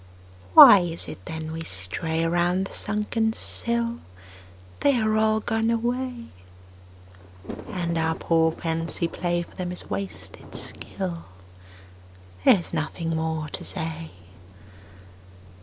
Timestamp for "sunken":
2.73-3.33